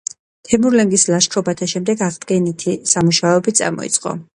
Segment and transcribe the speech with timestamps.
[0.51, 4.21] თემურლენგის ლაშქრობათა შემდეგ აღდგენითი სამუშაოები წამოიწყო.